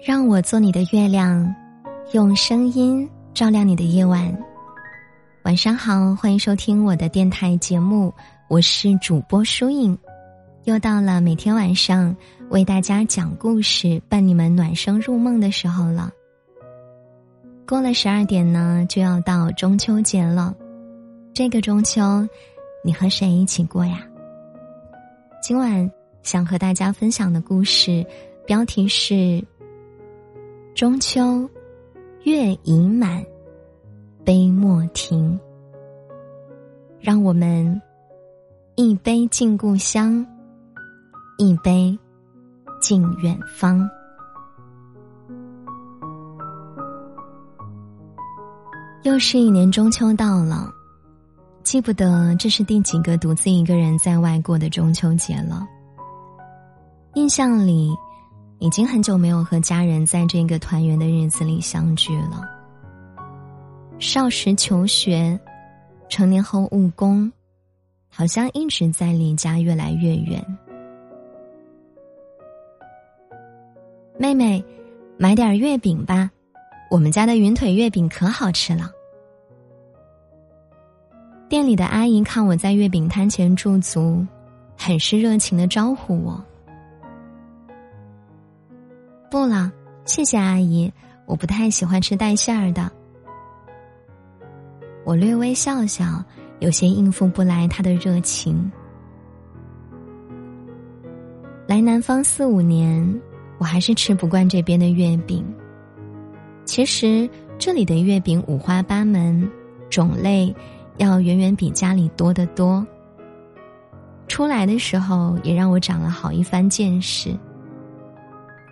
[0.00, 1.52] 让我做你的月亮，
[2.12, 4.32] 用声音照亮你的夜晚。
[5.42, 8.14] 晚上好，欢迎收听我的电台节目，
[8.46, 9.98] 我是主播舒影。
[10.64, 12.16] 又到了每天晚上
[12.48, 16.12] 为大家讲故事、伴你们暖声入梦的时候了。
[17.66, 20.54] 过了十二点呢，就要到中秋节了。
[21.34, 22.24] 这个中秋，
[22.84, 24.00] 你和谁一起过呀？
[25.42, 25.90] 今晚
[26.22, 28.06] 想和大家分享的故事，
[28.46, 29.42] 标题是。
[30.78, 31.50] 中秋，
[32.22, 33.20] 月已满，
[34.24, 35.36] 杯莫停。
[37.00, 37.82] 让我们
[38.76, 40.24] 一杯敬故乡，
[41.36, 41.98] 一杯
[42.80, 43.90] 敬远方。
[49.02, 50.72] 又是一年中秋到了，
[51.64, 55.66] 记不得这是第几个独自一个人在外过的中秋节了。
[57.14, 57.92] 印象里。
[58.60, 62.42] 已经很久没有和家人在这个团圆的日子里相聚了。
[64.00, 65.38] 少时求学，
[66.08, 67.30] 成年后务工，
[68.08, 70.44] 好像一直在离家越来越远。
[74.18, 74.64] 妹妹，
[75.16, 76.28] 买点月饼吧，
[76.90, 78.90] 我们家的云腿月饼可好吃了。
[81.48, 84.26] 店里的阿姨看我在月饼摊前驻足，
[84.76, 86.44] 很是热情的招呼我。
[89.38, 89.70] 不了，
[90.04, 90.92] 谢谢阿姨，
[91.24, 92.90] 我不太喜欢吃带馅儿的。
[95.04, 96.24] 我略微笑笑，
[96.58, 98.68] 有些应付不来他的热情。
[101.68, 103.20] 来南方四五年，
[103.58, 105.46] 我还是吃不惯这边的月饼。
[106.64, 109.48] 其实这里的月饼五花八门，
[109.88, 110.52] 种类
[110.96, 112.84] 要远远比家里多得多。
[114.26, 117.32] 出来的时候，也让我长了好一番见识。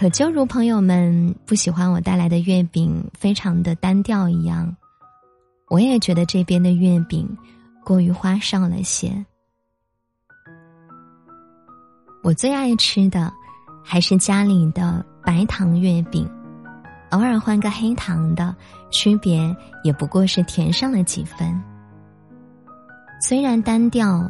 [0.00, 4.74] 可就如朋友们不喜欢我带来的月饼非常的单调一样，
[5.68, 7.28] 我也觉得这边的月饼
[7.84, 9.12] 过于花哨了些。
[12.22, 13.30] 我最爱吃的
[13.84, 16.26] 还是家里的白糖月饼，
[17.10, 18.56] 偶尔换个黑糖的，
[18.90, 21.62] 区别也不过是甜上了几分。
[23.20, 24.26] 虽然单调，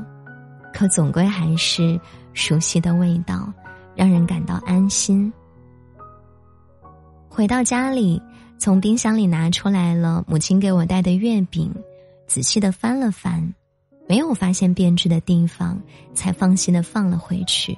[0.75, 2.01] 可总归还是
[2.35, 3.49] 熟悉的味道，
[3.95, 5.33] 让人感到安心。
[7.41, 8.21] 回到家里，
[8.59, 11.75] 从冰箱里拿出来了母亲给我带的月饼，
[12.27, 13.55] 仔细的翻了翻，
[14.07, 15.81] 没有发现变质的地方，
[16.13, 17.75] 才放心的放了回去。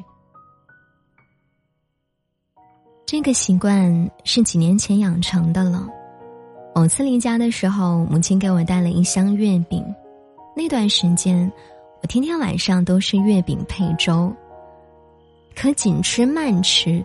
[3.06, 5.88] 这个习惯是几年前养成的了。
[6.74, 9.84] 某次离家的时候，母亲给我带了一箱月饼，
[10.56, 11.48] 那段时间，
[12.02, 14.34] 我天天晚上都是月饼配粥。
[15.54, 17.00] 可紧吃慢吃。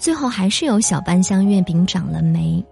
[0.00, 2.64] 最后还是有小半箱月饼长了霉，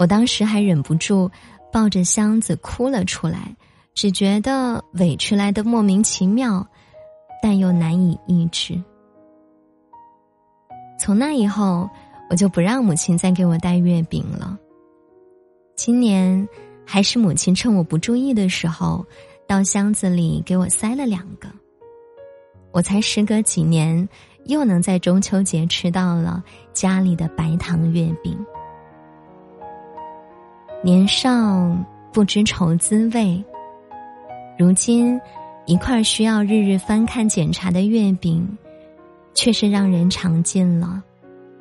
[0.00, 1.30] 我当时还忍不住
[1.72, 3.54] 抱着箱子哭了出来，
[3.94, 6.66] 只觉得委屈来的莫名其妙，
[7.40, 8.82] 但又难以抑制。
[10.98, 11.88] 从那以后，
[12.28, 14.58] 我就不让母亲再给我带月饼了。
[15.76, 16.48] 今年
[16.84, 19.06] 还是母亲趁我不注意的时候，
[19.46, 21.48] 到箱子里给我塞了两个。
[22.72, 24.08] 我才时隔几年。
[24.46, 28.38] 又能在中秋节吃到了家里的白糖月饼。
[30.82, 31.76] 年少
[32.12, 33.42] 不知愁滋味，
[34.58, 35.20] 如今
[35.66, 38.46] 一块需要日日翻看检查的月饼，
[39.32, 41.02] 却是让人尝尽了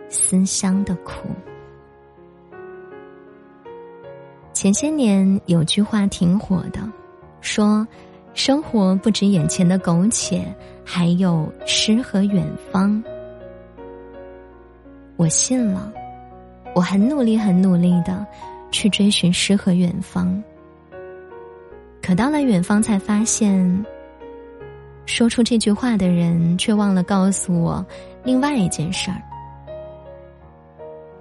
[0.09, 1.29] 思乡的苦。
[4.51, 6.81] 前些年有句话挺火的，
[7.41, 7.87] 说。
[8.33, 10.43] 生活不止眼前的苟且，
[10.83, 13.01] 还有诗和远方。
[15.15, 15.93] 我信了，
[16.73, 18.25] 我很努力、很努力的
[18.71, 20.43] 去追寻诗和远方。
[22.01, 23.85] 可到了远方，才发现，
[25.05, 27.85] 说出这句话的人却忘了告诉我
[28.23, 29.21] 另外一件事儿：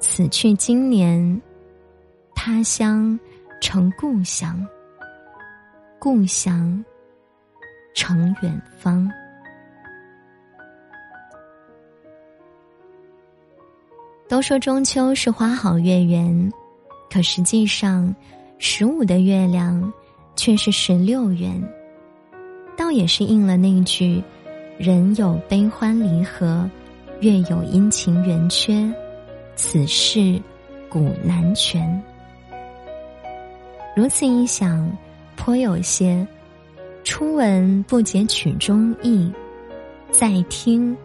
[0.01, 1.41] 此去经年，
[2.35, 3.17] 他乡
[3.61, 4.67] 成故乡，
[6.01, 6.83] 故乡。
[7.95, 9.11] 成远方。
[14.29, 16.53] 都说中秋是花好月圆，
[17.11, 18.15] 可实际上，
[18.59, 19.93] 十五的月亮
[20.37, 21.63] 却是十六圆。
[22.75, 24.23] 倒也是应了那句
[24.79, 26.67] ：“人有悲欢离合，
[27.21, 28.91] 月有阴晴圆缺，
[29.55, 30.41] 此事
[30.89, 32.03] 古难全。”
[33.95, 34.91] 如此一想，
[35.37, 36.27] 颇有些。
[37.05, 39.31] 初闻不解曲中意，
[40.11, 40.97] 再听，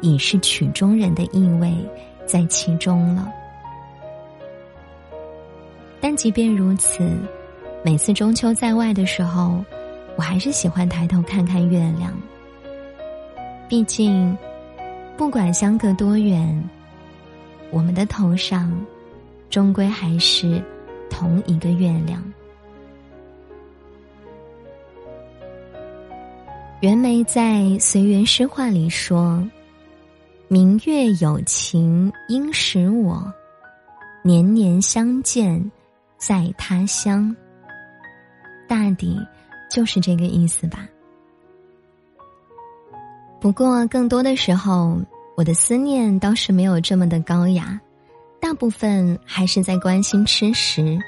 [0.00, 1.72] 已是曲中人的意味
[2.26, 3.30] 在其中了。
[6.00, 7.06] 但即便如此，
[7.84, 9.62] 每次中秋在外的时候，
[10.16, 12.12] 我还是喜欢抬头看看月亮。
[13.68, 14.36] 毕竟，
[15.16, 16.62] 不管相隔多远，
[17.70, 18.72] 我们的头上
[19.50, 20.62] 终归还是
[21.10, 22.22] 同一个月亮。
[26.84, 29.42] 袁枚在《随园诗话》里说
[30.48, 33.32] ：“明月有情应使我，
[34.22, 35.72] 年年相见
[36.18, 37.34] 在他乡。”
[38.68, 39.18] 大抵
[39.70, 40.86] 就是这个意思吧。
[43.40, 45.00] 不过，更多的时候，
[45.38, 47.80] 我的思念倒是没有这么的高雅，
[48.38, 50.98] 大部分还是在关心吃食。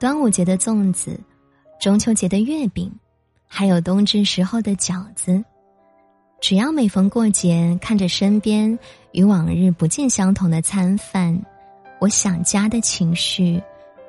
[0.00, 1.16] 端午节的粽子，
[1.80, 2.92] 中秋节的月饼。
[3.46, 5.44] 还有冬至时候的饺子，
[6.40, 8.78] 只要每逢过节，看着身边
[9.12, 11.40] 与往日不尽相同的餐饭，
[12.00, 13.62] 我想家的情绪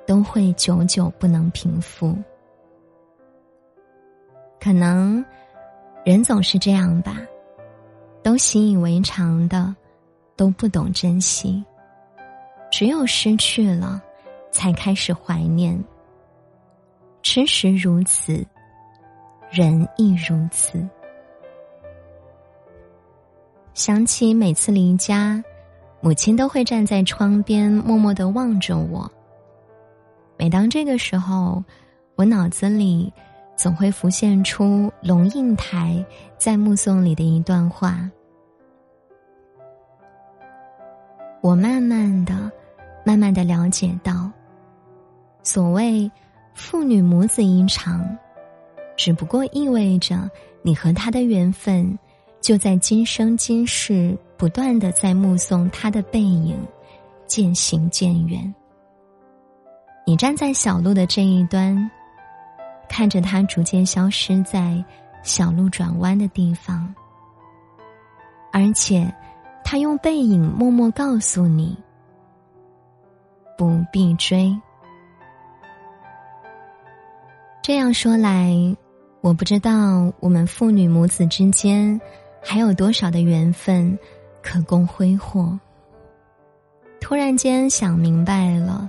[0.07, 2.17] 都会久久不能平复。
[4.59, 5.23] 可能
[6.03, 7.21] 人总是这样吧，
[8.23, 9.75] 都习以为常的，
[10.35, 11.63] 都不懂珍惜，
[12.71, 14.01] 只有失去了，
[14.51, 15.79] 才开始怀念。
[17.21, 18.43] 吃食如此。
[19.55, 20.85] 人亦如此。
[23.73, 25.41] 想起每次离家，
[26.01, 29.09] 母亲都会站在窗边默默的望着我。
[30.37, 31.63] 每当这个时候，
[32.17, 33.13] 我脑子里
[33.55, 36.05] 总会浮现出龙应台
[36.37, 38.11] 在《目送》里的一段话
[41.39, 42.51] ：“我慢慢的、
[43.05, 44.29] 慢慢的了解到，
[45.43, 46.11] 所谓
[46.53, 48.05] 父女母子一场。”
[48.97, 50.29] 只不过意味着，
[50.61, 51.97] 你和他的缘分，
[52.39, 56.57] 就在今生今世不断的在目送他的背影
[57.27, 58.53] 渐行渐远。
[60.05, 61.91] 你站在小路的这一端，
[62.87, 64.83] 看着他逐渐消失在
[65.23, 66.93] 小路转弯的地方，
[68.51, 69.13] 而且，
[69.63, 71.77] 他用背影默默告诉你：
[73.57, 74.55] 不必追。
[77.61, 78.55] 这样说来。
[79.25, 81.99] 我不知道我们父女母子之间
[82.43, 83.97] 还有多少的缘分
[84.39, 85.59] 可供挥霍。
[87.01, 88.87] 突然间想明白了，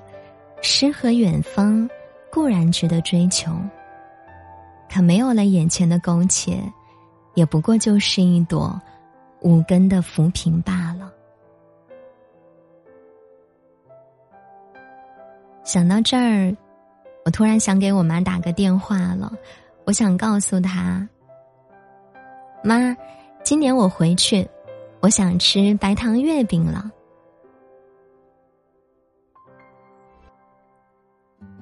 [0.61, 1.89] 诗和远方
[2.31, 3.51] 固然值得追求，
[4.93, 6.63] 可没有了眼前的苟且，
[7.33, 8.79] 也不过就是一朵
[9.41, 11.11] 无根的浮萍罢了。
[15.65, 16.55] 想到这儿，
[17.25, 19.33] 我突然想给我妈打个电话了。
[19.87, 21.09] 我想告诉他，
[22.65, 22.97] 妈，
[23.45, 24.45] 今年我回去，
[25.01, 26.91] 我想吃白糖月饼了。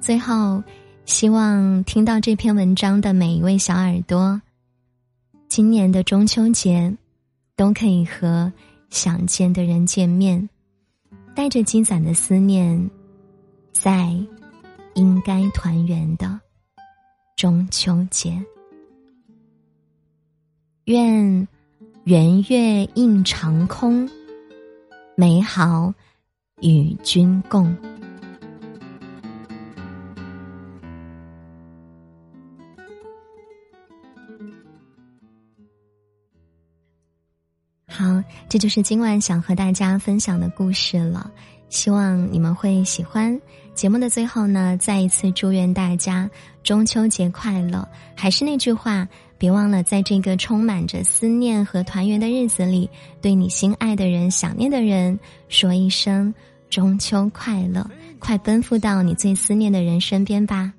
[0.01, 0.63] 最后，
[1.05, 4.41] 希望听到这篇文章的每一位小耳朵，
[5.47, 6.97] 今年的中秋节
[7.57, 8.51] 都可以和
[8.89, 10.49] 想见的人见面，
[11.35, 12.91] 带着积攒的思念，
[13.71, 14.17] 在
[14.95, 16.41] 应该团圆的。
[17.37, 18.41] 中秋节，
[20.85, 21.49] 愿
[22.05, 24.09] 圆月映长空，
[25.17, 25.93] 美好
[26.61, 27.77] 与君共。
[37.89, 41.31] 好，这就是今晚想和大家分享的故事了。
[41.75, 43.37] 希望你们会喜欢
[43.75, 46.31] 节目的最后呢，再一次祝愿大家
[46.63, 47.87] 中秋节快乐！
[48.15, 52.89] 还是那句话，别忘了在这个充满着思念和团圆的日子里，
[53.21, 56.33] 对你心爱的人、想念的人说一声
[56.71, 57.85] 中秋快乐！
[58.21, 60.73] 快奔赴到你最思念的人身边吧。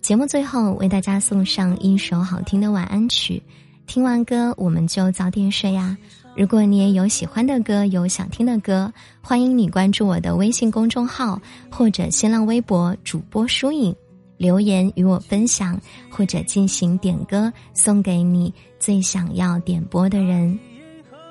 [0.00, 3.42] 节目最后为大家送上一首好听的晚安曲，
[3.86, 5.96] 听完歌我们就早点睡呀。
[6.36, 11.40] 如果你也有喜欢的歌，有想听的歌，欢迎你关注我的微信公众号
[11.70, 13.94] 或者新浪微博主播疏影，
[14.36, 20.58] 留言与我分享，或者进行点歌，送给你最想要点播的人。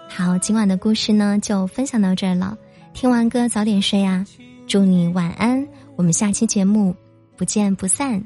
[0.10, 2.58] 好，今晚的故事呢就分享到这儿了。
[2.94, 4.26] 听完歌早点睡啊，
[4.66, 5.68] 祝你晚安。
[5.96, 6.96] 我们下期节目
[7.38, 8.26] 不见不散，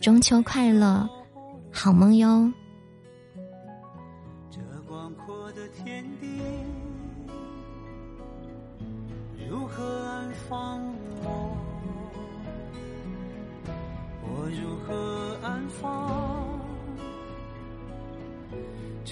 [0.00, 1.08] 中秋快乐，
[1.72, 2.52] 好梦哟。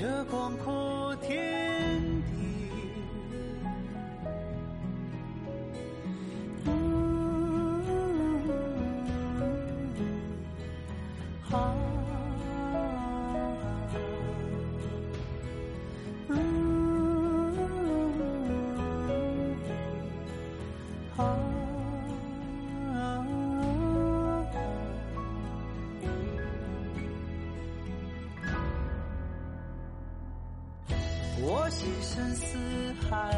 [0.00, 1.59] 这广阔天
[32.40, 32.56] 四
[33.08, 33.30] 海，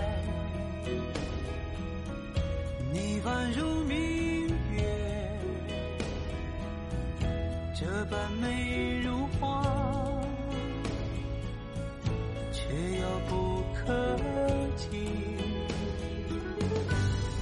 [2.92, 4.80] 你宛如明月，
[7.74, 9.62] 这般美如画，
[12.52, 12.62] 却
[13.00, 14.16] 遥不可
[14.76, 14.86] 及。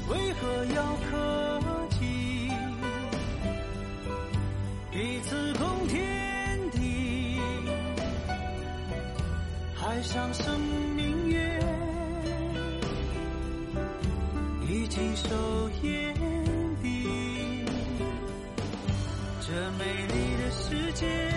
[0.09, 2.51] 为何要客气？
[4.91, 7.39] 彼此共天地，
[9.75, 10.59] 海上生
[10.97, 11.10] 明
[15.01, 16.15] 尽收眼
[16.83, 17.65] 底。
[19.41, 21.30] 这美丽的世界，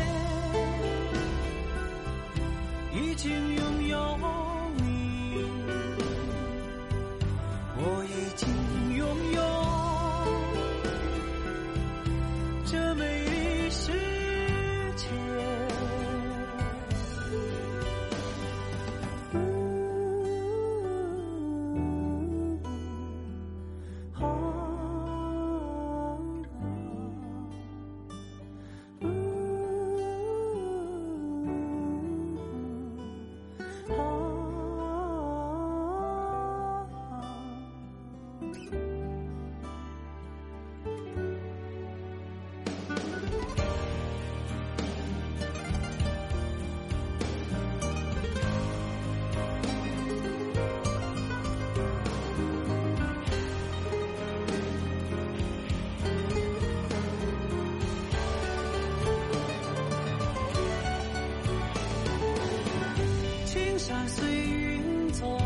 [63.86, 65.38] 山随云走，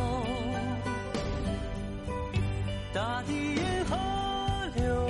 [2.94, 3.98] 大地沿河
[4.76, 5.08] 流，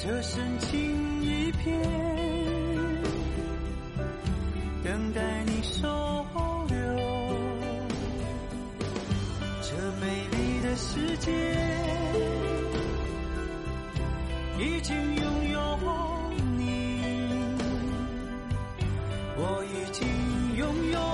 [0.00, 1.80] 这深情一片，
[4.82, 5.86] 等待你收
[6.66, 6.76] 留。
[9.62, 11.30] 这美丽的世界，
[14.58, 15.27] 已经有。
[20.68, 21.07] 拥有